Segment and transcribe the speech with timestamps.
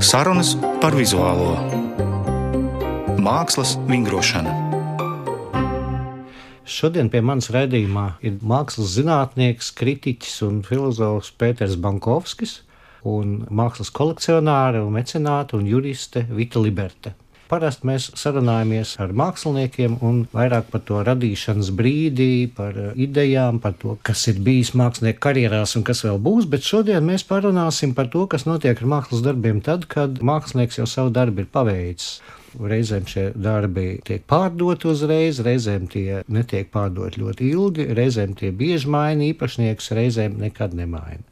[0.00, 1.50] Sarunas par vizuālo
[3.20, 4.54] mākslas vingrošanu.
[6.64, 12.62] Šodien pie manas raidījumā ir mākslas zinātnieks, kritiķis un filozofs Pēters Bankovskis
[13.04, 17.12] un mākslas kolekcionāre un mecenāte un juriste Vita Liberte.
[17.50, 23.74] Parasti mēs sarunājamies ar māksliniekiem un vairāk par to radīšanas brīdi, par eh, idejām, par
[23.80, 28.06] to, kas ir bijis mākslinieku karjerās un kas vēl būs, bet šodien mēs parunāsim par
[28.12, 32.20] to, kas notiek ar mākslas darbiem tad, kad mākslinieks jau savu darbu ir paveicis.
[32.54, 38.90] Reizēm šie darbi tiek pārdoti uzreiz, reizēm tie netiek pārdoti ļoti ilgi, reizēm tie bieži
[38.90, 41.22] maina īpašniekus, reizēm nekad nemaina.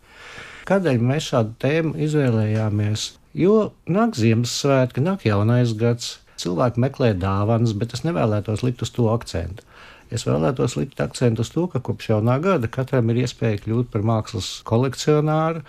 [0.67, 3.09] Kādēļ mēs šādu tēmu izvēlējāmies?
[3.37, 9.09] Jo nāk Ziemassvētki, nāk jaunais gads, cilvēki meklē dāvanas, bet es nevēlētos likt uz to
[9.13, 9.67] akcentu.
[10.09, 14.07] Es vēlētos likt akcentu uz to, ka kopš jaunā gada katram ir iespēja kļūt par
[14.09, 15.61] mākslas kolekcionāru,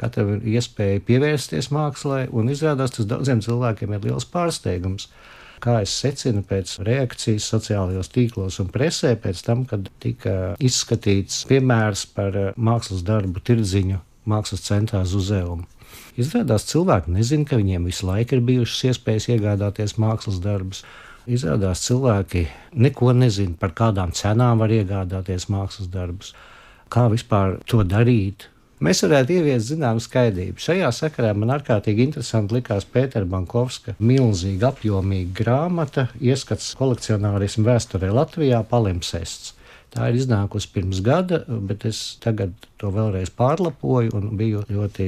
[0.00, 5.06] katram ir iespēja pievērsties mākslā, un izrādās tas daudziem cilvēkiem ir liels pārsteigums.
[5.62, 12.04] Kā es secinu pēc reakcijas sociālajos tīklos un presē, pēc tam, kad tika izskatīts piemērs
[12.16, 15.64] par mākslas darbu tirdziņu mākslas centrā Zuzeumu.
[16.20, 20.84] Izrādās, cilvēki nezina, ka viņiem visu laiku ir bijušas iespējas iegādāties mākslas darbus.
[21.24, 26.34] Izrādās, cilvēki neko nezina par kādām cenām var iegādāties mākslas darbus,
[26.92, 28.50] kā vispār to darīt.
[28.84, 30.60] Mēs varētu ieviest zināmu skaidrību.
[30.60, 38.60] Šajā sakarā man ārkārtīgi interesanti likās Pētera Bankovska milzīga apjomīga grāmata Ieskats kolekcionārismu vēsturē Latvijā
[38.68, 39.54] Palimpsests.
[39.94, 45.06] Tā ir iznākusi pirms gada, bet es tagad to vēlreiz pārlapoju un biju ļoti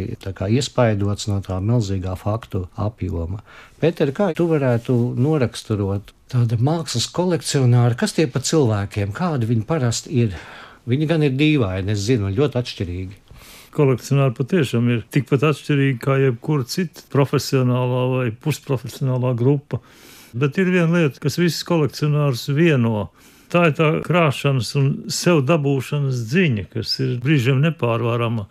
[0.54, 3.42] iespaidots no tā milzīgā faktu apjoma.
[3.82, 10.22] Pēter, kā tu varētu noraksturot tādu mākslas kolekcionāru, kas tie pa cilvēkiem, kādi viņi parasti
[10.22, 10.38] ir?
[10.86, 13.22] Viņi gan ir dīvaini, es zinu, ļoti atšķirīgi
[13.76, 19.82] kolekcionāri patiešām ir tikpat atšķirīgi kā jebkura cita profesionālā vai pusprofesionālā grupa.
[20.36, 23.08] Bet ir viena lieta, kas visus kolekcionārus vieno.
[23.52, 28.48] Tā ir tā krāšanas un sev dabūšanas ziņa, kas ir brīžiem nepārvarama.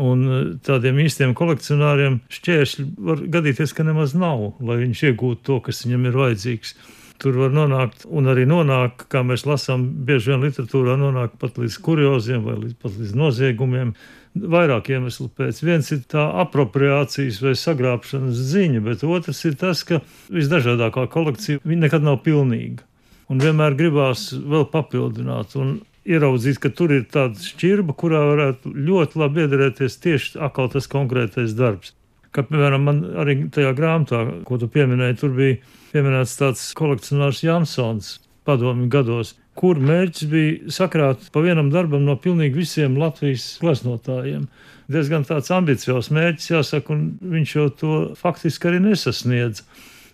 [0.00, 5.60] Un e, tādiem īstiem kolekcionāriem šķēršļi var gadīties, ka nemaz nav, lai viņš iegūtu to,
[5.68, 6.74] kas viņam ir vajadzīgs.
[7.22, 11.76] Tur var nonākt, un arī nonāk, kā mēs lasām, bieži vien literatūrā nonāk pat līdz
[11.86, 13.92] kurioziem vai līdz, pat līdz noziegumiem.
[14.34, 15.60] Vairāk iemeslu pēc.
[15.62, 20.00] Viens ir tā apropriācijas vai sagrābšanas ziņa, bet otrs ir tas, ka
[20.34, 22.82] visdažādākā kolekcija nekad nav pilnīga
[23.32, 25.54] un vienmēr gribās vēl papildināt.
[25.60, 30.88] Un ieraudzīt, ka tur ir tāda šķirba, kurā varētu ļoti labi iederēties tieši atkal tas
[30.90, 31.94] konkrētais darbs.
[32.34, 35.60] Kā piemēram, man arī tajā grāmatā, ko tu pieminēji, tur bija
[35.92, 42.58] pieminēts tāds kolekcionārs Jansons padomju gados, kur mērķis bija sakrāt pa vienam darbam no pilnīgi
[42.58, 44.48] visiem Latvijas gleznotājiem.
[44.90, 49.62] Diezgan tāds ambiciozs mērķis, jāsaka, un viņš jau to faktiski arī nesasniedz,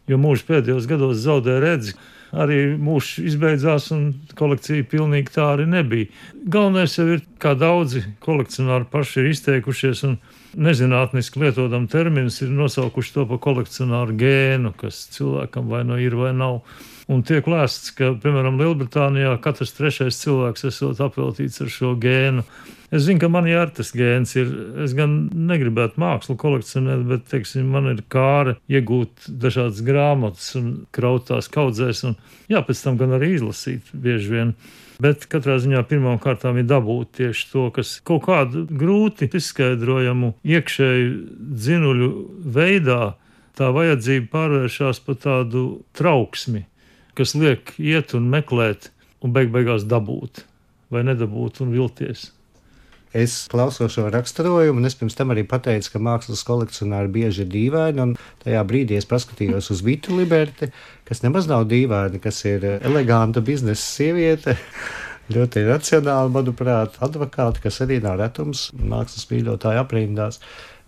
[0.06, 1.97] jo mūža pēdējos gados zaudēja redzi
[2.33, 6.11] arī mūžs izbeidzās, un kolekcija pilnīgi tā arī nebija.
[6.47, 10.19] Galvenais jau ir, kā daudzi kolekcionāri paši ir izteikušies, un
[10.61, 16.33] nezinātniski lietotam terminus ir nosaukuši to par kolekcionāru gēnu, kas cilvēkam vai nu ir vai
[16.37, 16.63] nav.
[17.10, 22.44] Un tiek lēsts, ka, piemēram, Lielbritānijā katrs trešais cilvēks esot apveltīts ar šo gēnu.
[22.94, 24.37] Es zinu, ka man ir tas gēns.
[24.38, 24.53] Ir,
[24.84, 31.50] es gan negribētu mākslu kolekcionēt, bet, teiksim, man ir kāra iegūt dažādas grāmatas un krautās
[31.50, 32.16] kaudzēs, un
[32.50, 34.54] jā, pēc tam gan arī izlasīt bieži vien.
[35.03, 41.12] Bet katrā ziņā pirmām kārtām ir dabūt tieši to, kas kaut kādu grūti izskaidrojamu iekšēju
[41.66, 42.10] dzinuļu
[42.54, 43.03] veidā,
[43.59, 46.69] tā vajadzība pārvēršas par tādu trauksmi
[47.21, 48.89] kas liek iet un meklēt,
[49.21, 50.47] un beig beigās dabūt,
[50.89, 52.31] vai nedabūt un vilties.
[53.11, 57.51] Es klausos šo raksturojumu, un es pirms tam arī pateicu, ka mākslas kolekcionāri bieži ir
[57.51, 58.07] dīvaini.
[58.45, 60.71] Tajā brīdī es paskatījos uz Vitu Liberti,
[61.09, 64.55] kas nemaz nav dīvaini, kas ir eleganta biznesa sieviete.
[65.35, 70.39] Ļoti racionāli, manuprāt, advokāti, kas arī nav retums mākslas mīļotāju aprindās.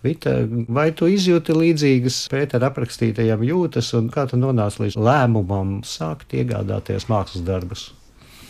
[0.02, 0.32] Vita,
[0.66, 7.06] vai tu izjūti līdzīgas Pētera aprakstītajam jūtas, un kā tu nonāci līdz lēmumam sākt iegādāties
[7.06, 7.84] mākslas darbus?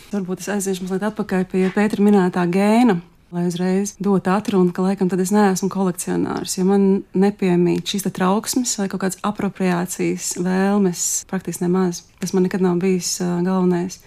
[0.09, 2.97] Varbūt es aiziešu mazliet atpakaļ pie Pētera minētā gēna.
[3.33, 6.83] Lai uzreiz dotu atrunu, ka laikam es neesmu kolekcionārs, jo man
[7.17, 12.03] nepiemīt šīs trauksmes vai kaut kādas apropriācijas vēlmes praktiski nemaz.
[12.21, 14.01] Tas man nekad nav bijis galvenais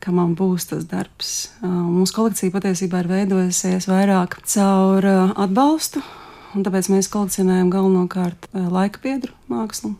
[0.00, 1.32] ka man būs tas darbs.
[1.64, 6.04] Mūsu kolekcija patiesībā ir veidojusies vairāk caur atbalstu
[6.56, 9.94] un tāpēc mēs kolekcionējam galvenokārt eh, laika biedru mākslu.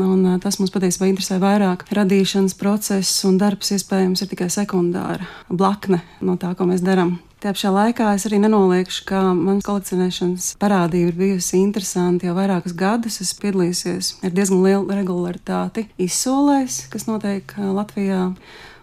[0.00, 1.82] Un, uh, tas mums patiesībā interesē vairāk.
[1.92, 7.18] Radīšanas process un darbs iespējams ir tikai sekundāra blakne no tā, ko mēs darām.
[7.40, 12.76] Tā pašā laikā es arī nenoliekšu, ka manas kolekcionēšanas parādība ir bijusi interesanti jau vairākus
[12.76, 13.20] gadus.
[13.24, 18.30] Es piedalījusies ar diezgan lielu regularitāti izsolēs, kas notiek Latvijā,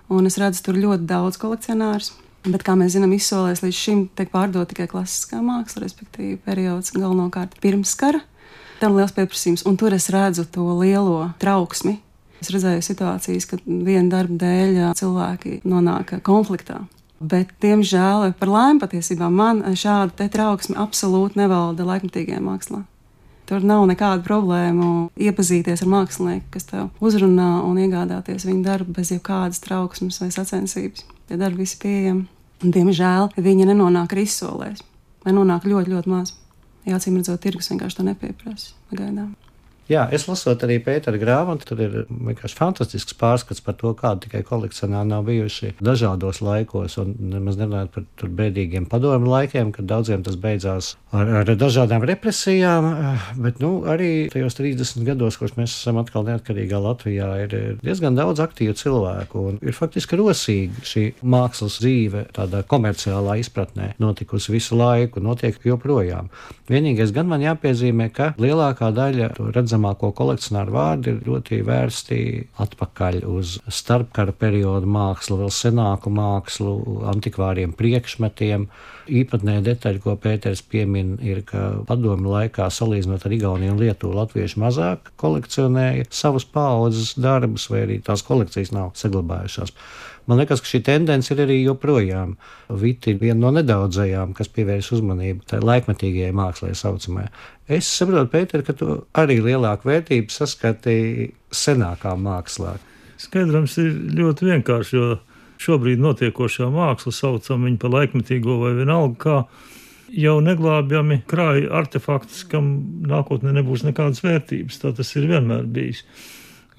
[0.10, 2.16] un es redzu tur ļoti daudz kolekcionārus.
[2.46, 7.58] Bet, kā mēs zinām, izsolēs līdz šim tiek pārdota tikai klasiskā māksla, respektīvi periods galvenokārt
[7.64, 8.22] pirms kara.
[8.78, 11.98] Tam liels pieprasījums, un tur es redzu to lielo trauksmi.
[12.38, 16.84] Es redzēju situācijas, kad viena darba dēļ cilvēki nonāk konfliktā.
[17.18, 22.84] Bet, diemžēl, par laimi patiesībā man šāda trauksme absolūti nevalda laikmatīgajā mākslā.
[23.48, 24.88] Tur nav nekādu problēmu
[25.24, 31.06] iepazīties ar mākslinieku, kas tev uzrunā un iegādāties viņa darbu bez jebkādas trauksmes vai sacensības.
[31.28, 32.26] Tie darbi visi pieejami.
[32.64, 34.84] Un, diemžēl viņi nenonāk arī izsolēs,
[35.24, 36.34] vai nonāk ļoti, ļoti maz.
[36.88, 38.74] Jā, acīm redzot, tirgus vienkārši to nepieprasa.
[38.92, 39.36] Pagaidām.
[39.88, 44.42] Jā, es lasot arī Pētera grāmatu, tur ir vienkārši fantastisks pārskats par to, kādi tikai
[44.48, 46.98] kolekcionāri nav bijuši dažādos laikos.
[47.00, 52.90] Un nemaz nerunājot par bēdīgiem padomu laikiem, kad daudziem tas beidzās ar, ar dažādām represijām.
[53.40, 58.44] Bet nu, arī tajos 30 gados, kurš mēs esam atkal neatkarīgā Latvijā, ir diezgan daudz
[58.44, 59.46] aktīvu cilvēku.
[59.64, 66.28] Ir faktiski rosīga šī mākslas dzīve, tādā komerciālā izpratnē, notikusi visu laiku, notiek joprojām.
[66.68, 72.20] Vienīgais gan man jāpiezīmē, ka lielākā daļa to redzam redzamāko kolekcionāru vārdi ir ļoti vērsti
[72.58, 78.68] atpakaļ uz starpkara periodu mākslu, vēl senāku mākslu, antikvāriem priekšmetiem.
[79.08, 84.60] Īpatnēja detaļa, ko Pēters piemin, ir, ka padomu laikā, salīdzinot ar Igauniju un Lietuvu, latvieši
[84.60, 89.72] mazāk kolekcionēja savus paudzes darbus, vai arī tās kolekcijas nav saglabājušās.
[90.28, 92.34] Man liekas, ka šī tendence ir arī joprojām.
[92.82, 97.32] Vita ir viena no nedaudzajām, kas pievērš uzmanību tai laikmetīgajai mākslai saucamajai.
[97.68, 102.78] Es saprotu, Pēter, ka tu arī lielāku vērtību saskatīji senākā mākslā.
[103.20, 105.18] Skaidrums ir ļoti vienkārši, jo
[105.60, 109.38] šobrīd notiekošā māksla saucam viņu par laikmetīgo vai vienalga kā
[110.16, 112.72] jau neglābjami krāja artefaktus, kam
[113.10, 114.80] nākotnē nebūs nekādas vērtības.
[114.80, 116.06] Tā tas ir vienmēr bijis.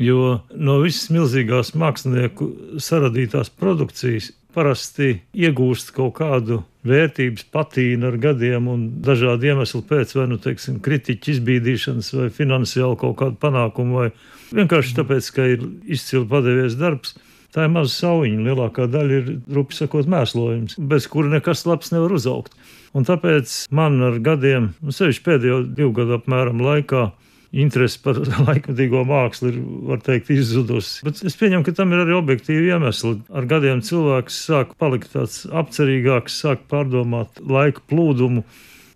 [0.01, 8.67] Jo no visas milzīgās mākslinieku saradītās produkcijas parasti iegūst kaut kādu vērtības patīnu ar gadiem
[8.73, 14.59] un dažādu iemeslu pēc, vai nu, teiksim, kritiķu izbīdīšanas, vai finansiāli kaut kādu panākumu, vai
[14.59, 17.15] vienkārši tāpēc, ka ir izcili padevies darbs.
[17.55, 22.13] Tā ir maza sauņa, lielākā daļa ir, rupi sakot, mēslojums, bez kura nekas labs nevar
[22.19, 22.53] uzaugt.
[22.97, 27.07] Un tāpēc man ar gadiem, nu, sevišķi pēdējo divu gadu apmēram laikā,
[27.53, 29.59] interese par laikmatīgo mākslu ir,
[29.89, 31.03] var teikt, izzudusi.
[31.07, 33.17] Bet es pieņemu, ka tam ir arī objektīvi iemesli.
[33.33, 38.45] Ar gadiem cilvēks sāk palikt tāds apcerīgāks, sāk pārdomāt laika plūdumu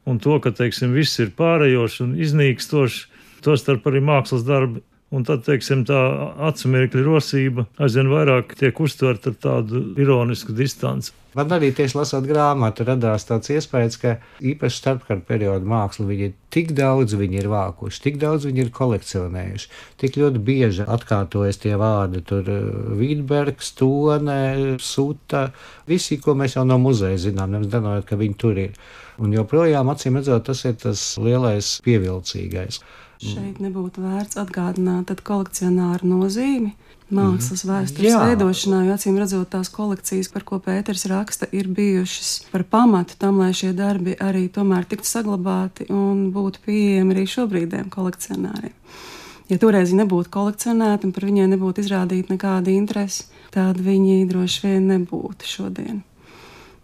[0.09, 3.05] un to, ka, teiksim, viss ir pārējošs un iznīkstošs,
[3.43, 5.99] tostarp arī mākslas darbi Un tad, teiksim, tā
[6.49, 11.13] acu mirkļa rosība aizvien vairāk tiek uztverta ar tādu ironisku distanci.
[11.37, 14.15] Man arī tieši lasot grāmatu, radās tāds iespējas, ka
[14.45, 18.73] īpaši starpkara perioda māksla viņi ir tik daudz, viņi ir vākuši, tik daudz viņi ir
[18.77, 19.71] kolekcionējuši,
[20.01, 22.49] tik ļoti bieži atkārtojas tie vārdi, tur
[23.01, 24.41] Vīdbergs, Tone,
[24.81, 25.47] Suta,
[25.89, 28.77] visi, ko mēs jau no muzeja zinām, nemaz nenojot, ka viņi tur ir.
[29.21, 32.81] Un joprojām, acīm redzot, tas ir tas lielais pievilcīgais.
[33.23, 36.73] Šeit nebūtu vērts atgādināt kolekcionāru nozīmi.
[37.13, 37.71] Mākslas mhm.
[37.71, 43.19] vēstures veidošanā, jo acīm redzot, tās kolekcijas, par ko Pēters raksta, ir bijušas par pamatu
[43.21, 48.73] tam, lai šie darbi arī tomēr tiktu saglabāti un būtu pieejami arī šobrīdējiem kolekcionāriem.
[49.53, 54.65] Ja toreiz viņi nebūtu kolekcionēti un par viņiem nebūtu izrādīta nekāda interese, tad viņi droši
[54.65, 56.01] vien nebūtu šodien.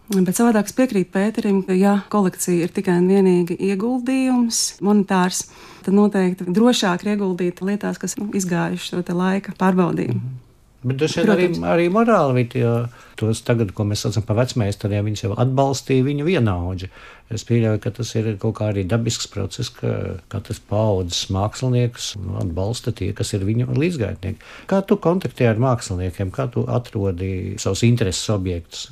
[0.09, 5.43] Bet savādāk es piekrītu Pēterim, ka, ja kolekcija ir tikai un vienīgi ieguldījums, monetārs,
[5.85, 10.17] tad noteikti drošāk ir ieguldīt lietās, kas nu, izgājuši šo laika pārbaudījumu.
[10.17, 10.45] Mm -hmm.
[10.79, 12.85] Bet tas ir arī, arī morāli, jo
[13.19, 16.87] tos tagad, ko mēs saucam par vecmēstariem, viņi jau atbalstīja viņu vienaudži.
[17.35, 19.91] Es pieļauju, ka tas ir kaut kā arī dabisks process, ka
[20.31, 24.39] katrs paudzes mākslinieks atbalsta tie, kas ir viņu līdzgaitnieki.
[24.71, 28.87] Kā tu kontaktēji ar māksliniekiem, kā tu atrodi savus intereses objektus?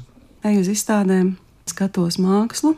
[0.45, 1.35] Eju uz izstādēm,
[1.69, 2.75] skatos mākslu.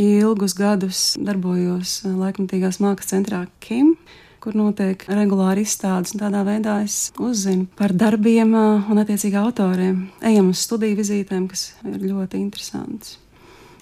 [0.00, 3.94] Ilgus gadus darbojos laikmatīgās mākslas centrā Kim,
[4.42, 6.16] kur notiek regulāri izstādes.
[6.18, 10.08] Tādā veidā es uzzinu par darbiem un attiecīgi autoriem.
[10.26, 13.20] Ejam uz studiju vizītēm, kas ir ļoti interesantas.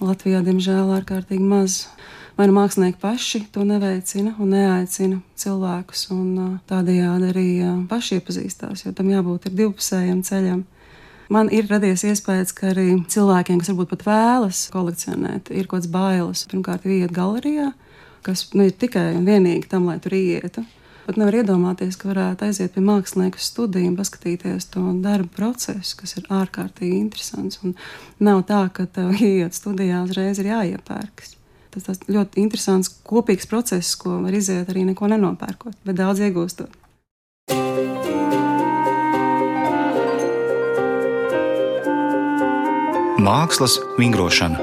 [0.02, 1.86] Latvijā, diemžēl, ārkārtīgi maz.
[2.32, 7.48] Vai nu mākslinieki paši to neveicina un neaicina cilvēkus, un tādējādi arī
[7.90, 10.62] paši iepazīstās, jo tam jābūt divpusējam ceļam.
[11.32, 15.88] Man ir radies iespējas, ka arī cilvēkiem, kas varbūt pat vēlas kolekcionēt, ir kaut kāds
[15.92, 16.42] bailes.
[16.50, 17.70] Pirmkārt, iet galerijā,
[18.26, 20.66] kas nu, ir tikai un vienīgi tam, lai tur ietu.
[21.06, 26.18] Pat nevar iedomāties, ka varētu aiziet pie mākslinieka studiju un paskatīties to darbu procesu, kas
[26.20, 27.62] ir ārkārtīgi interesants.
[27.64, 27.78] Un
[28.20, 31.38] nav tā, ka tev ienākot studijā uzreiz ir jāiepērkas.
[31.72, 36.76] Tas tas ļoti interesants kopīgs process, ko var iziet arī neko nenopērkot, bet daudz iegūstot.
[43.22, 44.58] Mākslas vingrošana.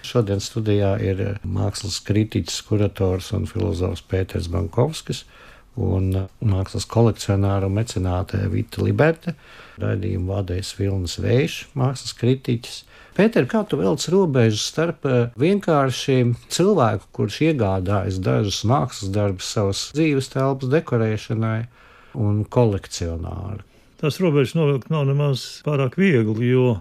[0.00, 5.26] Šodien studijā ir eh, mākslas kritiķis, kurators un filozofs Pēters Bankovskis
[5.76, 9.34] un eh, mākslas kolekcionāra un mecenāte Vita Liberte.
[9.82, 12.80] Radījumu vadījis Vilnis Vējš, mākslas kritiķis.
[13.18, 19.84] Pēter, kā tu velc robežu starp eh, vienkārši cilvēku, kurš iegādājas dažus mākslas darbus savas
[19.92, 21.60] dzīves telpas dekorēšanai,
[22.24, 23.73] un kolekcionāru?
[24.04, 26.74] Tās robežas novilkt nav nemaz pārāk viegli, jo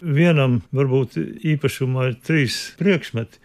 [0.00, 3.40] Vienam varbūt īpašumā ir trīs priekšmeti.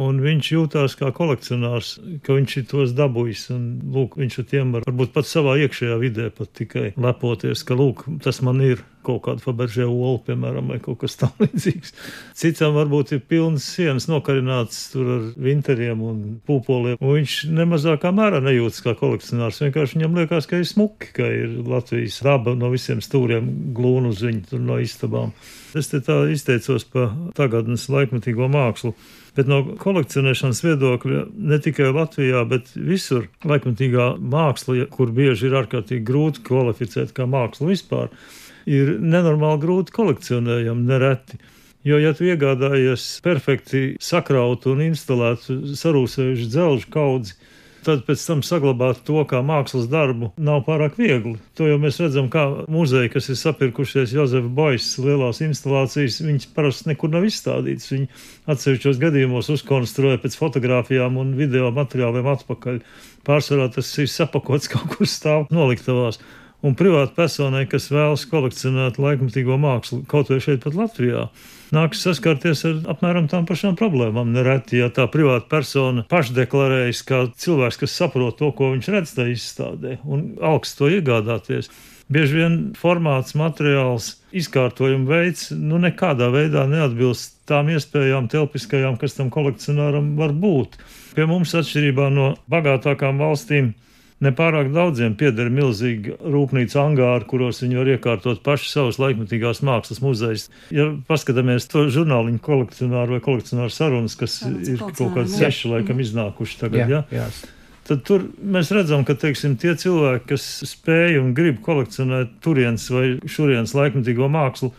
[0.00, 3.48] Un viņš jūtās kā kolekcionārs, ka viņš ir tos dabūjis.
[3.52, 7.76] Un, lūk, viņš ar tiem var varbūt pat savā iekšējā vidē pat tikai lepoties, ka
[7.76, 11.94] lūk, tas man ir kaut kāda Faberžē ola, piemēram, vai kaut kas tamlīdzīgs.
[12.40, 18.42] Citam varbūt ir pilns sienas nokarināts tur ar vinteriem un pūpoliem, un viņš nemazākā mērā
[18.44, 19.62] nejūtas kā kolekcionārs.
[19.64, 24.24] Vienkārši viņam liekas, ka ir smuki, ka ir Latvijas daba no visiem stūriem glūnu uz
[24.26, 25.34] viņu no istabām.
[25.78, 28.94] Es te tā izteicos par tagadnes laikmetīgo mākslu.
[29.36, 31.20] Bet no kolekcionēšanas viedokļa
[31.52, 37.70] ne tikai Latvijā, bet visur laikmatīgā māksla, kur bieži ir ārkārtīgi grūti kvalificēt kā mākslu
[37.70, 41.40] vispār, ir nenormāli grūti kolekcionējama nereti.
[41.86, 47.38] Jo, ja tu iegādājies perfekti sakrautu un instalētu sarūsējušu dzelžu kaudzi,
[47.84, 51.38] tad pēc tam saglabāt to kā mākslas darbu nav pārāk viegli.
[51.56, 56.90] To jau mēs redzam, kā muzeji, kas ir sapirkušies Jozefa Boisa lielās instalācijas, viņas parasti
[56.92, 57.88] nekur nav izstādītas.
[57.94, 58.10] Viņi
[58.52, 62.82] atsevišķos gadījumos uzkonstruēja pēc fotografijām un video materiāliem atpakaļ.
[63.24, 66.20] Pārsvarā tas ir sapakots kaut kur stāv noliktavās
[66.66, 71.26] un privāta personai, kas vēlas kolekcionēt laikmatīgo mākslu, kaut vai šeit pat Latvijā,
[71.74, 74.32] nāks saskarties ar apmēram tām pašām problēmām.
[74.34, 79.36] Nereti, ja tā privāta persona pašdeklarējas kā cilvēks, kas saprot to, ko viņš redz tajā
[79.36, 81.72] izstādē, un augstu to iegādāties.
[82.10, 89.30] Bieži vien formāts, materiāls, izkārtojuma veids nu, nekādā veidā neatbilst tām iespējām, telpiskajām, kas tam
[89.30, 90.74] kolekcionāram var būt.
[91.14, 93.70] Pie mums, atšķirībā no bagātākām valstīm,
[94.20, 100.50] Nepārāk daudziem pieder milzīgi rūpnīcu angāri, kuros viņi var iekārtot paši savus laikmatīgās mākslas muzejus.
[100.74, 106.04] Ja paskatāmies to žurnāliņu kolekcionāru vai kolekcionāru sarunas, kas jā, ir kaut kādi seši laikam
[106.04, 107.24] iznākuši tagad, jā, jā.
[107.24, 107.56] jā
[107.90, 113.06] tad tur mēs redzam, ka teiksim, tie cilvēki, kas spēj un grib kolekcionēt turienes vai
[113.26, 114.70] šurienes laikmatīgo mākslu,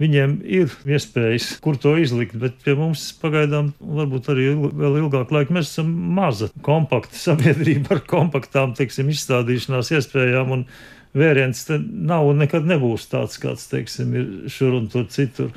[0.00, 5.52] Viņiem ir iespējas, kur to izlikt, bet pie mums pagaidām, varbūt arī vēl ilgāk laika,
[5.52, 10.56] mēs esam maza, kompakta sabiedrība ar kompaktām, teiksim, izstādīšanās iespējām.
[10.56, 10.64] Un,
[11.10, 15.48] Vēriens nav un nekad nebūs tāds, kāds, teiksim, ir šur un tur citur.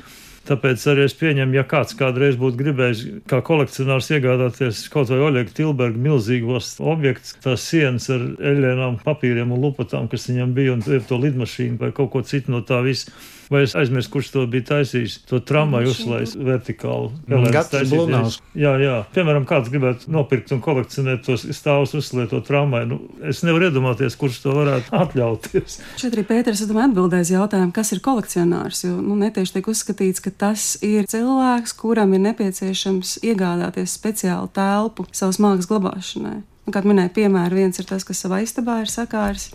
[0.44, 5.54] Tāpēc arī es pieņemu, ja kāds kādreiz būtu gribējis kā kolekcionārs iegādāties kaut vai Oļega
[5.56, 11.20] Tilberga milzīgos objektus, tās sienas ar eļļēnām, papīriem un lupatām, kas viņam bija, un to
[11.22, 13.14] lidmašīnu vai kaut ko citu no tā visa
[13.52, 15.18] Vai es aizmirsu, kurš to bija taisījis?
[15.30, 17.10] To tramvaju uzlaist vertikāli.
[17.54, 18.96] Gads jā, jā.
[19.14, 22.88] Piemēram, kāds gribētu nopirkt un kolekcionēt tos stāvus, uzliet to tramvaju.
[22.90, 25.78] Nu, es nevaru iedomāties, kurš to varētu atļauties.
[26.00, 30.74] Šeit arī Pēters, atbildēs jautājumu, kas ir kolekcionārs, jo nu, netieši tiek uzskatīts, ka tas
[30.84, 36.40] ir cilvēks, kuram ir nepieciešams iegādāties speciālu telpu savas mākslas glabāšanai.
[36.64, 39.50] Un, kā minēja, piemēram, viens ir tas, kas savā istabā ir sakārs.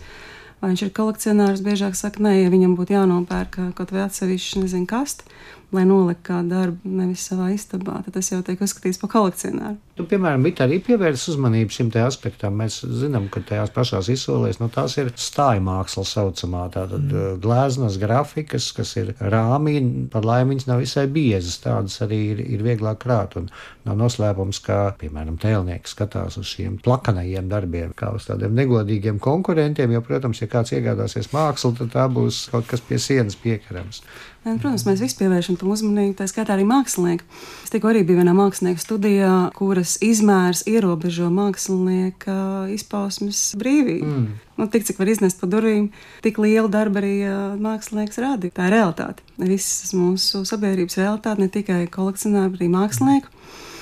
[0.60, 4.88] Vai viņš ir kolekcionārs, biežāk saka, nē, ja viņam būtu jānopērk kaut vai atsevišķi, nezinu,
[4.90, 5.24] kasti,
[5.72, 9.78] lai noliktu kādu darbu nevis savā istabā, tad tas jau tiek uzskatīts par kolekcionāru.
[10.00, 12.54] Tu, piemēram, Bita arī pievērst uzmanību šim aspektam.
[12.56, 17.18] Mēs zinām, ka tajās pašās izsolēs, nu, tās ir stāja māksla saucamā, tātad mm.
[17.20, 19.74] Uh, glēznas grafikas, kas ir rāmī,
[20.08, 23.50] par laimi viņas nav visai biezas, tādas arī ir, ir vieglāk krāt, un
[23.84, 29.92] nav noslēpums, ka, piemēram, tēlnieks skatās uz šiem plakanajiem darbiem, kā uz tādiem negodīgiem konkurentiem,
[29.92, 34.00] jo, protams, ja kāds iegādāsies mākslu, tad tā būs kaut kas pie sienas piekarams.
[34.40, 37.26] Jā, protams, mēs visi pievēršam tam uzmanību, tā skaitā arī mākslinieki.
[37.60, 44.10] Es tikko arī biju vienā mākslinieku studijā, kuras izmērs ierobežo mākslinieka izpausmes brīvību.
[44.10, 44.38] Mm.
[44.60, 45.88] Nu, tik cik var iznest pa durvīm,
[46.24, 47.14] tik lielu darbu arī
[47.60, 48.50] mākslinieks rada.
[48.54, 49.24] Tā ir realitāte.
[49.40, 53.36] Visas mūsu sabiedrības realitāte, ne tikai kolekcionāri, bet arī mākslinieki.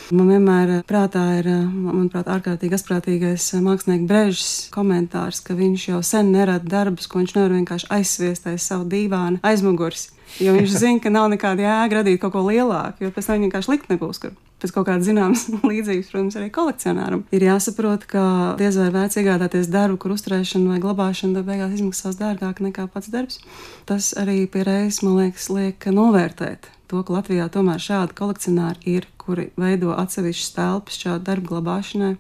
[0.09, 6.65] Man vienmēr prātā ir, manuprāt, ārkārtīgi asprātīgais mākslinieks Brežs komentārs, ka viņš jau sen nerada
[6.65, 10.09] darbus, ko viņš nevar vienkārši aizsviest aiz savu dīvānu aizmugurs.
[10.39, 13.73] Jo viņš zina, ka nav nekāda jēga radīt kaut ko lielāku, jo pēc tam vienkārši
[13.73, 14.37] likt nebūs kur.
[14.59, 18.23] Pēc kaut kādas zināmas līdzības, protams, arī kolekcionāram ir jāsaprot, ka
[18.61, 23.41] diez vai vērts iegādāties darbu, kur uzturēšana vai glabāšana beigās izmaksās dārgāk nekā pats darbs.
[23.89, 29.09] Tas arī pie reizes, man liekas, liek novērtēt to, ka Latvijā tomēr šādi kolekcionāri ir,
[29.21, 32.15] kuri veido atsevišķas telpas šādu darbu glabāšanai.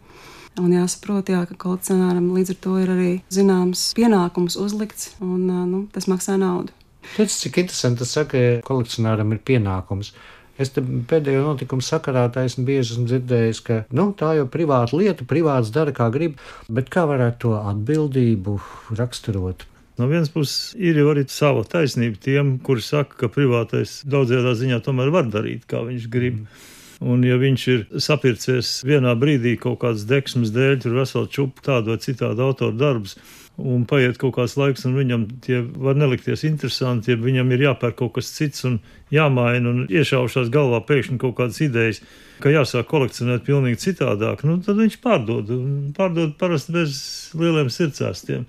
[0.59, 5.85] Un jāsaprot, jā, ka kolekcionāram līdz ar to ir arī zināms pienākums uzlikts, un nu,
[5.95, 6.75] tas maksā naudu.
[7.17, 10.13] Tas, cik interesanti tas saka, ka kolekcionāram ir pienākums.
[10.59, 15.27] Es pēdējo notikumu sakarā esmu bieži esmu dzirdējis, ka nu, tā jau ir privāta lieta,
[15.29, 18.57] privāts dara kā grib, bet kā varētu to atbildību
[18.99, 19.63] raksturot?
[19.99, 24.83] No vienas puses, ir jau arī sava taisnība tiem, kuri saka, ka privātais daudzajā ziņā
[24.87, 26.43] tomēr var darīt, kā viņš grib.
[26.43, 26.67] Mm.
[26.99, 31.93] Un, ja viņš ir sapircies vienā brīdī kaut kādas deksmes dēļ, tur veselu čupu tādu
[31.93, 33.15] vai citādu autoru darbus,
[33.59, 37.99] un paiet kaut kāds laiks, un viņam tie var nelikties interesanti, ja viņam ir jāpērk
[37.99, 38.79] kaut kas cits un
[39.15, 42.01] jāmaina, un iešaušās galvā pēkšņi kaut kādas idejas,
[42.43, 45.51] ka jāsāk kolekcionēt pilnīgi citādāk, nu, tad viņš pārdod,
[45.97, 47.01] pārdod parasti bez
[47.39, 48.47] lieliem sirdsēstiem.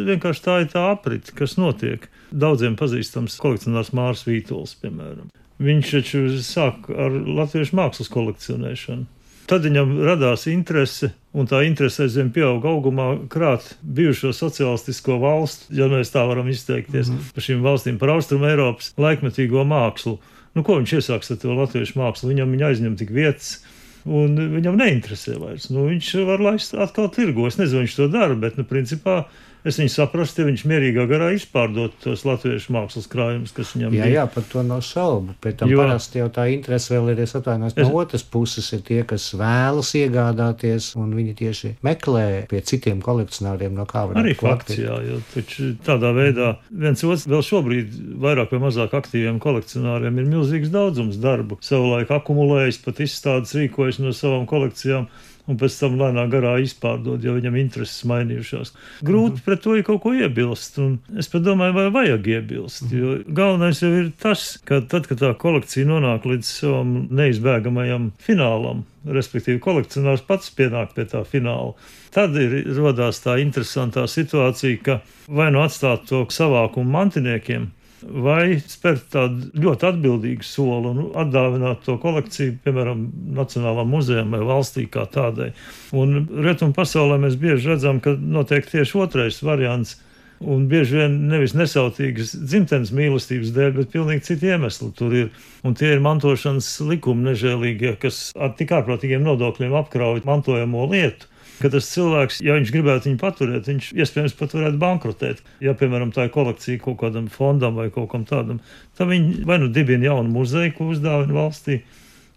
[0.00, 2.06] Vienkārši tā ir tā aprite, kas notiek.
[2.30, 5.30] Daudziem pazīstams kolekcionārs Mārs Vītols, piemēram.
[5.60, 9.04] Viņš taču sāk ar latviešu mākslas kolekcionēšanu.
[9.50, 15.88] Tad viņam radās interese, un tā interese aizvien pieauga augumā, krāt bijušo sociālistisko valstu, ja
[15.90, 17.32] mēs tā varam izteikties, mm -hmm.
[17.34, 20.20] par šīm valstīm, par Austrum Eiropas laikmetīgo mākslu.
[20.54, 22.30] Nu, ko viņš iesāks ar to latviešu mākslu?
[22.30, 23.64] Viņam viņa aizņem tik vietas,
[24.04, 25.68] un viņam neinteresē vairs.
[25.70, 27.46] Nu, viņš var laist atkal tirgo.
[27.46, 29.24] Es nezinu, viņš to dara, bet, nu, principā
[29.66, 34.04] Es viņu saprastu, ja viņš mierīgā garā izpārdot tos latviešu mākslas krājumus, kas viņam jā,
[34.06, 34.12] bija.
[34.14, 35.34] Jā, par to nav šaubu.
[35.44, 37.92] Pēc tam jo, parasti jau tā interese vēl ir, es atvainojos, no es...
[38.02, 43.84] otras puses ir tie, kas vēlas iegādāties, un viņi tieši meklē pie citiem kolekcionāriem, no
[43.90, 48.62] kā var arī fakts, jā, jo taču tādā veidā viens otrs vēl šobrīd vairāk vai
[48.64, 55.10] mazāk aktīviem kolekcionāriem ir milzīgs daudzums darbu, savulaik akumulējis, pat izstādes rīkojas no savām kolekcijām
[55.50, 58.72] un pēc tam lēnā garā izpārdod, jo viņam intereses mainījušās.
[59.06, 59.44] Grūti mhm.
[59.46, 62.86] pret to ir kaut ko iebilst, un es pat domāju, vai vajag iebilst.
[62.86, 63.00] Mhm.
[63.00, 68.84] Jo galvenais jau ir tas, ka tad, kad tā kolekcija nonāk līdz savam neizbēgamajam finālam,
[69.08, 71.74] respektīvi kolekcionārs pats pienāk pie tā fināla.
[72.14, 77.70] Tad ir radās tā interesantā situācija, ka vai nu atstāt to savākumu mantiniekiem,
[78.02, 84.86] vai spērt tādu ļoti atbildīgu soli un atdāvināt to kolekciju, piemēram, Nacionālajam muzejam vai valstī
[84.90, 85.50] kā tādai.
[85.96, 89.98] Un rietumu pasaulē mēs bieži redzam, ka notiek tieši otrais variants.
[90.40, 95.26] Un bieži vien nevis nesautīgas dzimtenes mīlestības dēļ, bet pilnīgi citi iemesli tur ir.
[95.68, 101.29] Un tie ir mantošanas likumi nežēlīgie, kas ar tik ārprātīgiem nodokļiem apkrauj mantojamo lietu
[101.62, 105.40] ka tas cilvēks, ja viņš gribētu viņu paturēt, viņš iespējams pat varētu bankrotēt.
[105.64, 108.60] Ja, piemēram, tā ir kolekcija kaut kādam fondam vai kaut kam tādam,
[108.98, 111.82] tad viņi vai nu dibina jaunu muzeju, ko uzdāvina valstī.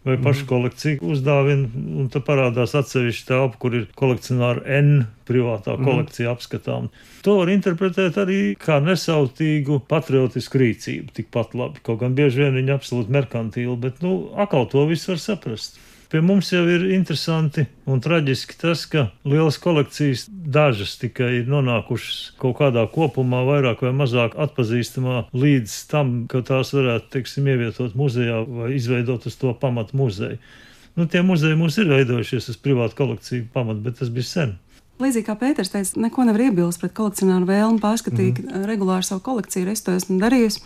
[0.03, 0.47] Vai pašu mm.
[0.49, 5.87] kolekciju uzdāvina, un tad parādās atsevišķa telpa, kur ir kolekcionāra N privātā mm.
[5.87, 6.89] kolekcija apskatām.
[7.23, 11.79] To var interpretēt arī kā nesautīgu patriotisku rīcību, tikpat labi.
[11.87, 15.79] Kaut gan bieži vien viņa absolūti merkantīla, bet, nu, atkal to visu var saprast.
[16.13, 22.35] Pie mums jau ir interesanti un traģiski tas, ka lielas kolekcijas dažas tikai ir nonākušas
[22.37, 28.43] kaut kādā kopumā, vairāk vai mazāk atpazīstamā līdz tam, ka tās varētu, teiksim, ievietot muzejā
[28.45, 30.37] vai izveidot uz to pamatu muzeju.
[30.93, 34.53] Nu, tie muzeji mums ir veidojušies uz privātu kolekciju pamatu, bet tas bija sen.
[35.03, 38.63] Līdzīgi kā Pēters teica, neko nevar iebilst pret kolekcionāru vēlmu pārskatīt mm.
[38.69, 39.67] regulāri savu kolekciju.
[39.73, 40.63] Es to esmu darījusi.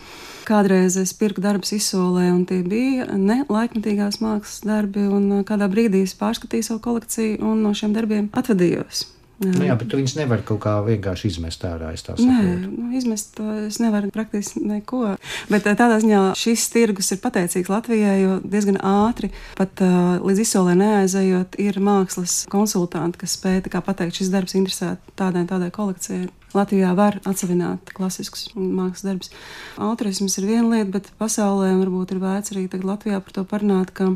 [0.48, 5.10] Kādreiz es pirku darbus izsolē, un tie bija ne laikmetīgās mākslas darbi.
[5.48, 9.08] Kādā brīdī es pārskatīju savu kolekciju un no šiem darbiem atvadījos.
[9.38, 11.92] Nu, jā, bet viņas nevar kaut kā vienkārši izmest ārā.
[12.18, 15.12] Nē, nu, izmest es nevaru praktiski neko.
[15.52, 20.74] Bet tādā ziņā šis tirgus ir pateicīgs Latvijai, jo diezgan ātri, pat uh, līdz izsolē
[20.80, 26.32] neaizejot, ir mākslas konsultanti, kas spēj pateikt, šis darbs interesē tādai tādai kolekcijai.
[26.58, 29.32] Latvijā var atsevināt klasiskus mākslas darbus.
[29.78, 34.16] Autorisms ir viena lieta, bet pasaulē varbūt ir vērts arī Latvijā par to parunāt, ka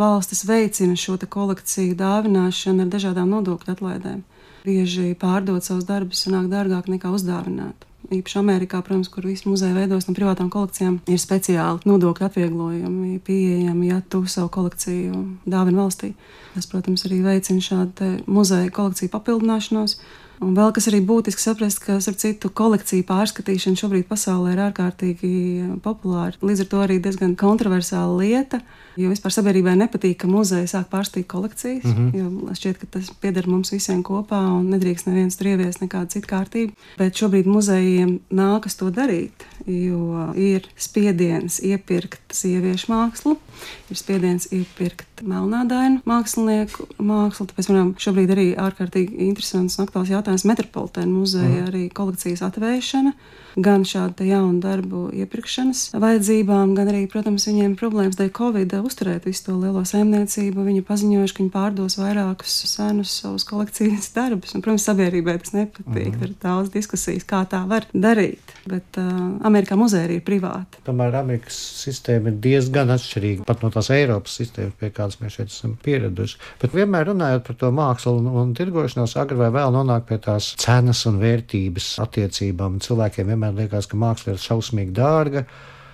[0.00, 4.22] valstis veicina šo kolekciju dāvināšanu ar dažādām nodokļu atlaidēm
[4.64, 7.86] bieži pārdot savus darbus, sanāk dārgāk nekā uzdāvināt.
[8.12, 13.88] Īpaši Amerikā, protams, kur visi muzeji veidos no privātām kolekcijām, ir speciāli nodokļu atvieglojumi, pieejami,
[13.88, 16.10] ja tu savu kolekciju dāvini valstī.
[16.52, 19.96] Tas, protams, arī veicina šādu muzeja kolekciju papildināšanos.
[20.42, 25.32] Un vēl kas arī būtiski saprast, ka, starp citu, kolekciju pārskatīšana šobrīd pasaulē ir ārkārtīgi
[25.84, 26.34] populāra.
[26.42, 28.58] Līdz ar to arī diezgan kontroversāla lieta.
[29.00, 31.84] Jo vispār sabiedrībai nepatīk, ka muzeja sāk pārstīt kolekcijas.
[31.84, 32.18] Mm -hmm.
[32.18, 36.28] Jo šķiet, ka tas pieder mums visiem kopā un nedrīkst neviens tur ieviest nekādu citu
[36.28, 36.72] kārtību.
[36.98, 43.36] Bet šobrīd muzejiem nākas to darīt, jo ir spiediens iepirkt sieviešu mākslu,
[43.90, 47.46] ir spiediens iepirkt melnādainu mākslinieku mākslu.
[47.46, 51.68] Tāpēc, piemēram, šobrīd arī ārkārtīgi interesants un aktuāls jautājums Metropolitēna muzeja mm.
[51.68, 53.12] arī kolekcijas atvēršana
[53.56, 59.46] gan šādu jaunu darbu iepirkšanas vajadzībām, gan arī, protams, viņiem problēmas dēļ Covid uzturēt visu
[59.48, 60.64] to lielo saimniecību.
[60.66, 64.54] Viņi paziņojuši, ka viņi pārdos vairākus senus savus kolekcijas darbus.
[64.56, 66.16] Un, protams, sabiedrībai tas nepatīk.
[66.16, 66.26] Mm.
[66.26, 68.54] Ir daudz diskusijas, kā tā var darīt.
[68.68, 69.10] Bet uh,
[69.46, 70.82] Amerikā muzeja arī ir privāta.
[70.86, 75.50] Tomēr Amerikas sistēma ir diezgan atšķirīga pat no tās Eiropas sistēmas, pie kādas mēs šeit
[75.50, 76.38] esam pieraduši.
[76.62, 80.52] Bet vienmēr runājot par to mākslu un, un tirgošanos, agri vai vēl nonāk pie tās
[80.62, 82.80] cenas un vērtības attiecībām.
[82.84, 85.46] Cilvēkiem vienmēr liekas, ka māksla ir šausmīgi dārga.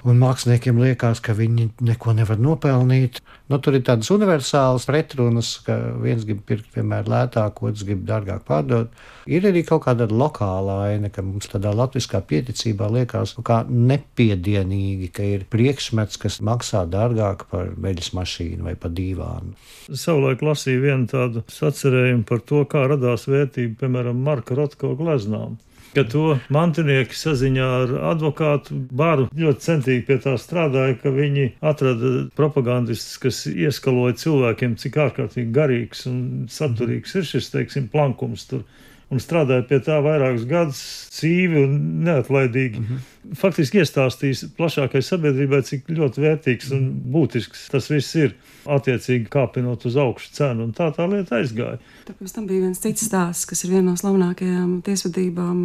[0.09, 3.19] Un māksliniekiem liekas, ka viņi neko nevar nopelnīt.
[3.53, 8.47] Nu, tur ir tādas universālas pretrunas, ka viens grib pirkt vienmēr lētāk, otrs grib dārgāk
[8.49, 8.95] pārdot.
[9.29, 15.29] Ir arī kaut kāda lokāla aina, ka mums tādā latviskā pieticībā liekas kā nepiedienīgi, ka
[15.29, 19.57] ir priekšmets, kas maksā dārgāk par veļas mašīnu vai par dīvānu.
[19.93, 25.59] Savulaik lasīju vienu tādu sacerējumu par to, kā radās vērtība, piemēram, Marka Rotko gleznām
[25.95, 26.25] ka to
[26.55, 33.45] mantinieki saziņā ar advokātu Bāru ļoti centīgi pie tā strādāja, ka viņi atrada propagandistus, kas
[33.51, 36.21] ieskaloja cilvēkiem, cik ārkārtīgi garīgs un
[36.53, 38.65] saturīgs ir šis, teiksim, plankums tur
[39.09, 40.81] un strādāja pie tā vairākus gadus,
[41.15, 42.83] cīvi un neatlaidīgi.
[42.83, 43.07] Mm -hmm.
[43.37, 48.39] Faktiski iestāstījis plašākai sabiedrībai, cik ļoti vērtīgs un būtisks tas viss ir.
[48.69, 51.79] Attiecīgi kāpinot uz augšu cenu, un tā tā lieta aizgāja.
[52.05, 55.63] Tāpēc tam bija viens cits stāsts, kas ir viena no slavenākajām tiesvedībām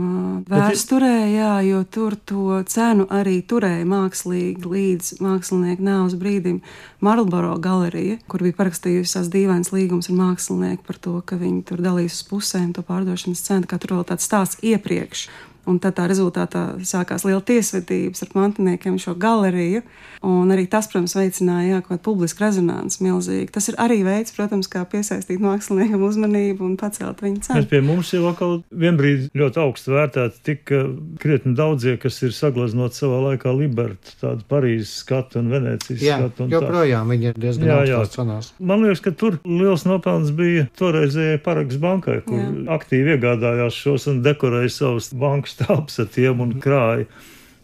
[0.47, 6.62] vēsturē, jā, jo tur to cenu arī turēja mākslīgi līdz mākslinieka nāves brīdim
[7.04, 11.84] Marlboro galerija, kur bija parakstījusi tās dīvainas līgumus ar mākslinieku par to, ka viņi tur
[11.84, 12.86] dalīs uz pusēm to
[13.23, 15.30] izmeklēšanas centra, kā tur vēl tāds stāsts iepriekš.
[15.69, 19.84] Un tad tā rezultātā sākās liela tiesvedības ar mantiniekiem šo galeriju.
[20.23, 23.49] Un arī tas, protams, veicināja jā, kaut kādu publisku rezonanci milzīgi.
[23.52, 27.60] Tas ir arī veids, protams, kā piesaistīt māksliniekam uzmanību un pacelt viņa cenu.
[27.60, 30.73] Bet pie mums jau atkal vienbrīd ļoti augstu vērtēti tik
[31.19, 36.47] krietni daudzie, kas ir saglaznot savā laikā Libertu, tādu Parīzes skatu un Venecijas jā, skatu.
[36.47, 37.12] Un joprojām tā.
[37.12, 38.02] viņi ir diezgan jā, jā.
[38.15, 38.54] cenās.
[38.63, 42.49] Man liekas, ka tur liels nopelns bija toreizējai Paraks bankai, kur jā.
[42.78, 47.07] aktīvi iegādājās šos un dekorēja savus bankas stāvs ar tiem un krāja.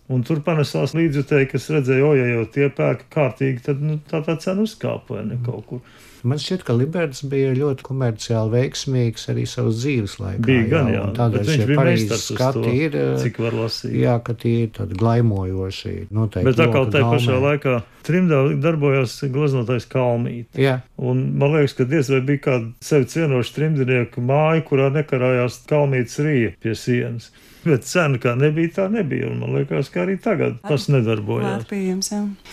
[0.09, 4.23] Un tur panesās līdzjutēji, kas redzēja, o, ja jau tie pērka kārtīgi, tad nu, tā
[4.25, 5.83] tā cena uzkāpa vai ne kaut kur.
[6.27, 10.41] Man šķiet, ka Liberts bija ļoti komerciāli veiksmīgs arī savas dzīves laikā.
[10.43, 11.03] Bija gan, jā.
[11.15, 13.93] Tādēļ šie Parīzes skati to, ir, cik var lasīt.
[14.01, 15.93] Jā, ka tie ir tādi glaimojoši.
[16.15, 16.47] Noteikti.
[16.49, 17.75] Bet tā kā tajā pašā laikā
[18.09, 20.49] trimdā darbojās gleznotais Kalmīt.
[20.59, 20.79] Jā.
[20.99, 26.19] Un man liekas, ka diez vai bija kāda sevi cienoša trimdnieku māja, kurā nekarājās Kalmītas
[26.25, 27.31] rīja pie sienas.
[27.65, 29.29] Bet cena kā nebija, tā nebija.
[29.29, 31.65] Un man liekas, ka arī tagad tas nedarbojās.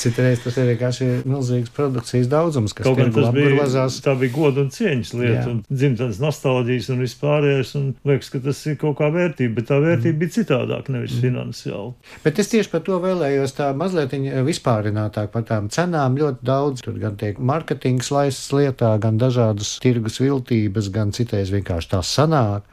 [0.03, 3.55] Citreiz tas ir vienkārši milzīgs produkcijas daudzums, kas kaut tas bija.
[3.61, 4.01] Lazās.
[4.05, 5.53] Tā bija goda un cieņas lieta, Jā.
[5.53, 7.73] un dzimtenes nostalģijas un vispārējais.
[7.79, 10.21] Un liekas, ka tas ir kaut kā vērtība, bet tā vērtība mm.
[10.25, 11.25] bija citādāk, nevis mm.
[11.25, 11.95] finansiāli.
[12.27, 14.15] Bet es tieši par to vēlējos tā mazliet
[14.47, 16.19] vispārinātāk par tām cenām.
[16.19, 21.95] Ļoti daudz tur gan tiek marketings laists lietā, gan dažādas tirgus viltības, gan citreiz vienkārši
[21.95, 22.67] tā sanāk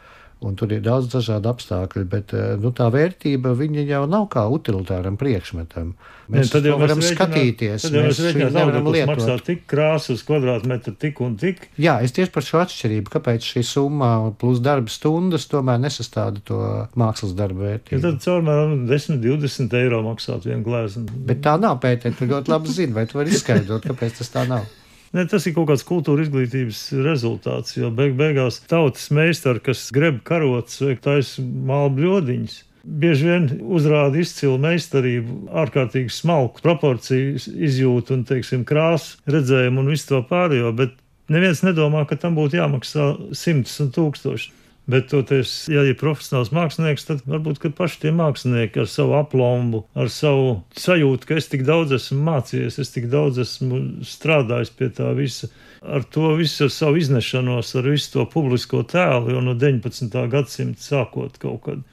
[0.44, 3.54] un tur ir daudz dažādu apstākļu, bet eh, nu, tā vērtība
[3.88, 5.94] jau nav kā utilitāram priekšmetam.
[6.34, 9.12] Mēs ne, jau varam skatīties, tad jau mēs nevaram lietot.
[9.12, 11.68] Maksā tik krāsas kvadrātmetru tik un tik.
[11.82, 16.62] Jā, es tieši par šo atšķirību, kāpēc šī summa plus darba stundas tomēr nesastāda to
[17.00, 18.00] mākslas darbu vērtību.
[18.00, 21.26] Ja tad caurmēram 10, 20 eiro maksāt vienu glēznu.
[21.28, 24.48] Bet tā nav pētē, tu ļoti labi zini, vai tu vari izskaidrot, kāpēc tas tā
[24.50, 24.70] nav.
[25.14, 30.24] Ne, tas ir kaut kāds kultūra izglītības rezultāts, jo beig beigās tautas meistari, kas grib
[30.26, 38.26] karots vai taisa māla bļodiņas, bieži vien uzrāda izcilu meistarību, ārkārtīgi smalku proporciju izjūtu un,
[38.26, 40.98] teiksim, krāsu redzējumu un visu to pārējo, bet
[41.30, 44.50] neviens nedomā, ka tam būtu jāmaksā simtus un tūkstoši.
[44.84, 50.10] Bet, toties, ja ir profesionāls mākslinieks, tad varbūt paši tie mākslinieki ar savu aplombu, ar
[50.12, 55.14] savu sajūtu, ka es tik daudz esmu mācījies, es tik daudz esmu strādājis pie tā
[55.16, 55.48] visa,
[55.88, 60.20] ar to visu ar savu iznešanos, ar visu to publisko tēlu, jau no 19.
[60.36, 61.88] gadsimta sākot kaut kad.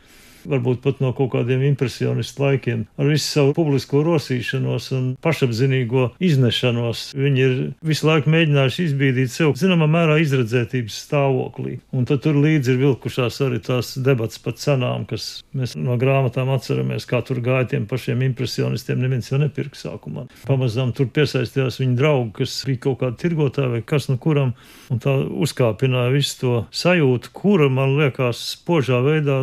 [0.48, 7.10] Varbūt pat no kaut kādiem impresionistu laikiem, ar visu savu publisko rosīšanos un pašapzinīgo iznešanos.
[7.16, 11.78] Viņi ir visu laiku mēģinājuši izbīdīt sev, zināmā mērā, izredzētības stāvoklī.
[11.96, 16.52] Un tad tur līdzi ir vilkušās arī tās debats par cenām, kas mēs no grāmatām
[16.54, 19.00] atceramies, kā tur gāja tiem pašiem impresionistiem.
[19.00, 20.26] Neviens jau nepirka sākumā.
[20.48, 24.54] Pamazām tur piesaistījās viņa draugi, kas bija kaut kādi tirgotāji vai kas no kuram,
[24.92, 29.40] un tā uzkāpināja visu to sajūtu, kura, man liekas, spožā veidā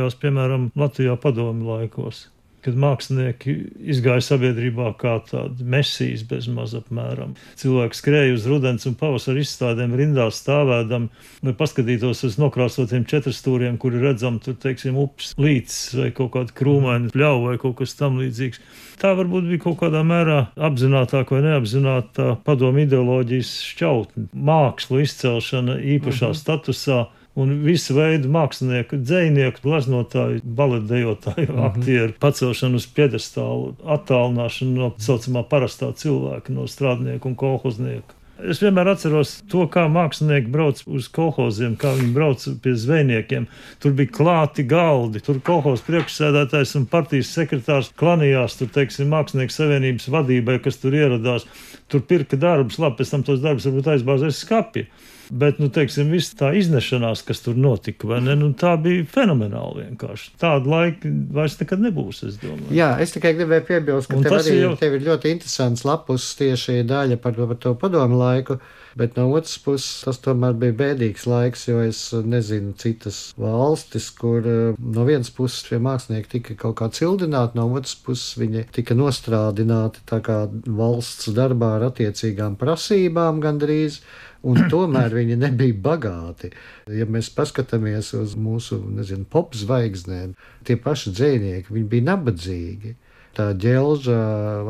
[0.00, 2.28] demonstrējās, piemēram, Latvijā padomi laikos
[2.60, 3.54] kad mākslinieki
[3.88, 7.30] izgāja sabiedrībā kā tādi mesijas bez maz apmēram.
[7.56, 11.06] Cilvēki skrēja uz rudens un pavasara izstādēm rindā stāvēdam,
[11.40, 17.08] lai paskatītos uz nokrāsotiem četrstūriem, kuri redzam tur, teiksim, upes līcis vai kaut kāda krūmaina
[17.14, 18.60] pļauja vai kaut kas tam līdzīgs.
[19.00, 26.34] Tā varbūt bija kaut kādā mērā apzinātāka vai neapzināta padomu ideoloģijas šķautne, mākslu izcelšana īpašā
[26.34, 26.40] mhm.
[26.42, 27.00] statusā
[27.38, 31.66] un visu veidu mākslinieku, dzinieku, gleznotāju, baletdejotāju, mm -hmm.
[31.70, 38.20] aktieru pacelšanu uz piedestālu, attālināšanu no tā saucamā parastā cilvēka, no strādnieka un kolhoznieka.
[38.40, 43.46] Es vienmēr atceros to, kā mākslinieki brauc uz kolhoziem, kā viņi brauc pie zvejniekiem.
[43.82, 50.08] Tur bija klāti galdi, tur kolhoz priekšsēdētājs un partijas sekretārs klanījās, tur, teiksim, mākslinieku savienības
[50.08, 51.44] vadībai, kas tur ieradās.
[51.92, 54.88] Tur pirka darbus, labi, pēc tam tos darbus varbūt aizbāzēs skapja.
[55.30, 60.32] Bet, nu, teiksim, viss tā iznešanās, kas tur notika, ne, nu, tā bija fenomenāli vienkārši.
[60.42, 62.72] Tāda laika vairs nekad nebūs, es domāju.
[62.74, 64.74] Jā, es tikai gribēju piebilst, ka tev arī jau...
[64.80, 68.58] tev ir ļoti interesants lapus tieši daļa par, par to padomu laiku.
[68.98, 74.42] Bet no otras puses, tas tomēr bija bēdīgs laiks, jo es nezinu citas valstis, kur
[74.42, 78.96] eh, no vienas puses šie mākslinieki tika kaut kā cildināti, no otras puses viņi tika
[78.98, 84.00] nostrādināti tā kā valsts darbā ar attiecīgām prasībām gandrīz
[84.46, 86.52] un tomēr viņi nebija bagāti.
[86.92, 90.34] Ja mēs paskatāmies uz mūsu nezinu, pop zvaigznēm,
[90.66, 92.96] tie paši dzinieki, viņi bija nabadzīgi.
[93.30, 94.16] Tā ģelža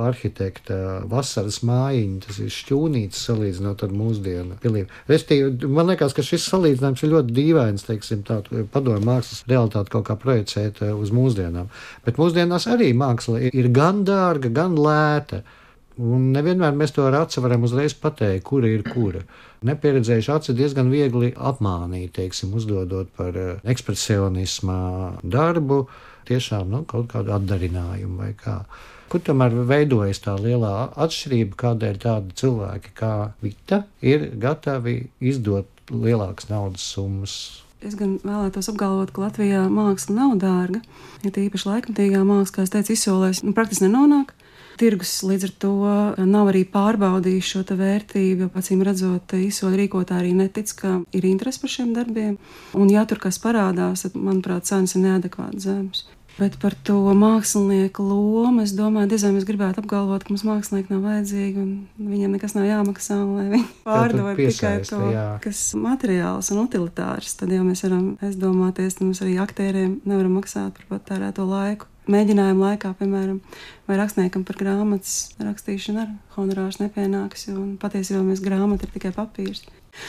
[0.04, 0.76] arhitekta
[1.08, 4.90] vasaras mājiņa, tas ir šķūnīts salīdzinot ar mūsdienu pilīm.
[5.08, 8.42] Restīvi, man liekas, ka šis salīdzinājums ir ļoti dīvains, teiksim, tā
[8.74, 11.72] padomju mākslas realitāti kaut kā projicēt eh, uz mūsdienām.
[12.04, 15.40] Bet mūsdienās arī māksla ir gan dārga, gan lēta.
[16.00, 19.20] Un nevienmēr mēs to ar acu varam uzreiz pateikt, kura ir kura.
[19.68, 24.80] Nepieredzējuši aci diezgan viegli apmānīt, teiksim, uzdodot par eh, ekspresionismā
[25.20, 25.82] darbu,
[26.30, 28.62] tiešām nu, kaut kādu atdarinājumu vai kā.
[29.12, 36.48] Kur tomēr veidojas tā lielā atšķirība, kādēļ tādi cilvēki kā Vita ir gatavi izdot lielākas
[36.52, 37.40] naudas summas
[37.80, 40.82] Es gan vēlētos apgalvot, ka Latvijā māksla nav dārga.
[41.24, 44.34] Ja tīpaši laikmatīgā māksla, kā es teicu, izsolēs, nu, praktiski nenonāk
[44.80, 45.72] tirgus līdz ar to
[46.28, 48.50] nav arī pārbaudījis šo vērtību.
[48.58, 52.38] Acīm redzot, izsoļu rīkotāji arī netic, ka ir interesi par šiem darbiem.
[52.74, 56.06] Un, ja tur kas parādās, tad, manuprāt, cenas ir neadekvāti zemes.
[56.40, 61.02] Bet par to mākslinieku lomu es domāju, diezgan mēs gribētu apgalvot, ka mums mākslinieki nav
[61.04, 65.26] vajadzīgi un viņiem nekas nav jāmaksā, lai viņi pārdod tikai to, jā.
[65.44, 67.34] kas materiāls un utilitārs.
[67.36, 72.70] Tad jau mēs varam aizdomāties, ka mums arī aktieriem nevaram maksāt par patērēto laiku mēģinājuma
[72.70, 73.40] laikā, piemēram,
[73.88, 79.64] vai rakstniekam par grāmatas rakstīšanu ar honorārs nepienāks, un patiesībā mēs grāmata ir tikai papīrs.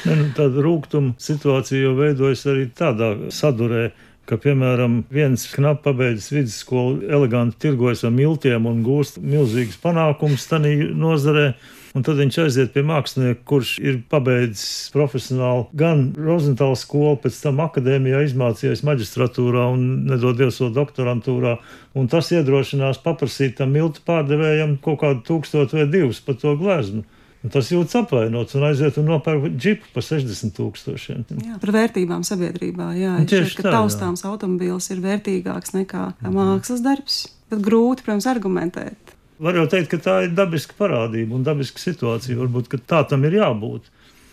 [0.05, 3.89] Ne, nu, tāda rūkuma situācija jau veidojas arī tādā sadurē,
[4.29, 10.91] ka, piemēram, viens knapi pabeidzis vidusskolu, eleganti tirgojas ar miltiem un gūst milzīgas panākumus tajā
[10.95, 11.51] nozarē.
[11.91, 17.59] Un tad viņš aiziet pie mākslinieka, kurš ir pabeidzis profesionāli gan Rozentāla skolu, pēc tam
[17.65, 21.57] akadēmijā izmācījies maģistratūrā un nedod Dievs vēl doktorantūrā.
[21.99, 27.03] Un tas iedrošinās paprasīt tam miltu pārdevējam kaut kādu tūkstotu vai divus par to gleznu.
[27.41, 31.23] Un tas jūtas apvainots un aiziet un nopērk džipu par 60 tūkstošiem.
[31.41, 32.91] Jā, par vērtībām sabiedrībā.
[32.99, 33.71] Jā, nu, tieši šķiet, tā.
[33.79, 36.37] Taustāms automobīls ir vērtīgāks nekā mm.
[36.37, 37.23] mākslas darbs.
[37.51, 39.17] Bet grūti, protams, argumentēt.
[39.41, 42.37] Var jau teikt, ka tā ir dabiska parādība un dabiska situācija.
[42.37, 43.89] Varbūt tā tam ir jābūt.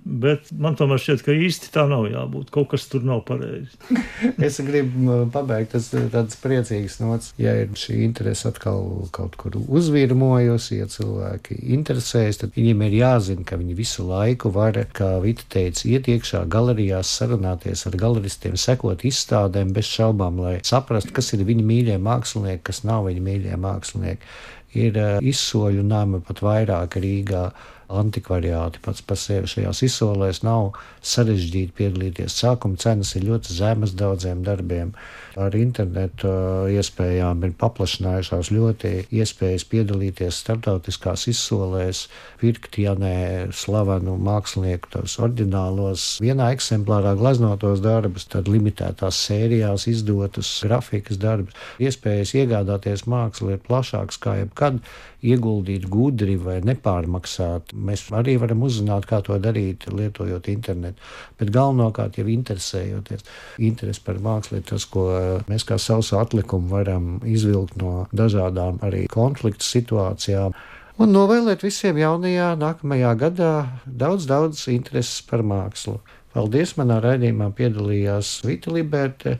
[0.08, 2.52] Bet man tomēr šķiet, ka īsti tā nav jābūt.
[2.54, 3.74] Kaut kas tur nav pareizi.
[4.46, 10.78] es gribu pabeigt tas tāds priecīgs nots, ja ir šī interese atkal kaut kur uzvirmojusi,
[10.80, 15.84] ja cilvēki interesējas, tad viņiem ir jāzina, ka viņi visu laiku var, kā Vita teica,
[15.90, 21.66] iet iekšā galerijās, sarunāties ar galeristiem, sekot izstādēm bez šaubām, lai saprastu, kas ir viņa
[21.72, 24.32] mīļie mākslinieki, kas nav viņa mīļie mākslinieki.
[24.76, 27.48] Ir uh, izsoļu nama pat vairāk Rīgā
[27.88, 32.36] antikvariāti pats par sevi šajās izsolēs nav sarežģīti piedalīties.
[32.42, 34.92] Sākuma cenas ir ļoti zemas daudziem darbiem.
[35.38, 36.30] Ar internetu
[36.74, 42.00] iespējām ir paplašinājušās ļoti iespējas piedalīties starptautiskās izsolēs,
[42.40, 50.50] pirkt, ja ne slavenu mākslinieku tos oriģinālos, vienā eksemplārā gleznotos darbus, tad limitētās sērijās izdotus
[50.66, 51.54] grafikas darbus.
[51.78, 54.82] Iespējas iegādāties mākslu ir plašāks kā jebkad
[55.24, 57.72] ieguldīt gudri vai nepārmaksāt.
[57.74, 61.02] Mēs arī varam uzzināt, kā to darīt, lietojot internetu.
[61.40, 63.26] Bet galvenokārt jau interesējoties.
[63.66, 65.08] Interesi par mākslu ir tas, ko
[65.48, 70.56] mēs kā sausu atlikumu varam izvilkt no dažādām arī konfliktu situācijām.
[70.98, 73.52] Un novēlēt visiem jaunajā, nākamajā gadā
[73.86, 76.00] daudz, daudz intereses par mākslu.
[76.34, 76.74] Paldies!
[76.78, 79.38] Manā raidījumā piedalījās Vita Liberte,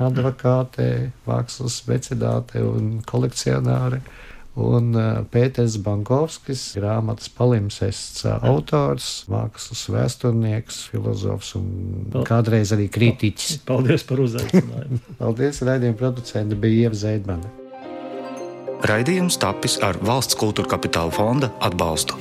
[0.00, 4.02] advokāte, mākslas mecenāte un kolekcionāre
[4.60, 4.92] un
[5.32, 13.62] Pēters Bankovskis, grāmatas palimpsests autors, mākslas vēsturnieks, filozofs un kādreiz arī kritiķis.
[13.68, 15.00] Paldies par uzaicinājumu.
[15.22, 17.56] Paldies, raidījuma producente bija Ieva Zeidmane.
[18.88, 22.16] Raidījums tapis ar valsts kultūra kapitāla fonda atbalstu.